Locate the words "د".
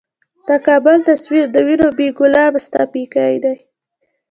0.47-0.49, 1.51-1.57